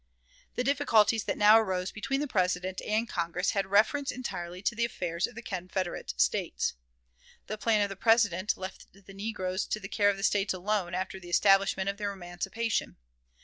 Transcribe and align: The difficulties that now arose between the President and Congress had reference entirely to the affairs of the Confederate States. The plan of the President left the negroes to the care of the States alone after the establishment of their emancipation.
The 0.55 0.63
difficulties 0.63 1.25
that 1.25 1.37
now 1.37 1.59
arose 1.59 1.91
between 1.91 2.21
the 2.21 2.27
President 2.27 2.81
and 2.81 3.07
Congress 3.07 3.51
had 3.51 3.67
reference 3.67 4.09
entirely 4.11 4.59
to 4.63 4.73
the 4.73 4.83
affairs 4.83 5.27
of 5.27 5.35
the 5.35 5.43
Confederate 5.43 6.15
States. 6.19 6.73
The 7.45 7.59
plan 7.59 7.83
of 7.83 7.89
the 7.89 7.95
President 7.95 8.57
left 8.57 8.91
the 8.93 9.13
negroes 9.13 9.67
to 9.67 9.79
the 9.79 9.87
care 9.87 10.09
of 10.09 10.17
the 10.17 10.23
States 10.23 10.55
alone 10.55 10.95
after 10.95 11.19
the 11.19 11.29
establishment 11.29 11.87
of 11.87 11.97
their 11.97 12.11
emancipation. 12.11 12.95